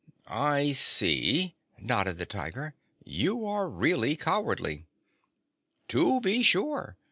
"I 0.27 0.71
see," 0.71 1.57
nodded 1.77 2.17
the 2.17 2.25
Tiger. 2.25 2.73
"You 3.05 3.45
are 3.45 3.69
really 3.69 4.15
cowardly." 4.15 4.87
"To 5.89 6.19
be 6.21 6.41
sure. 6.41 6.97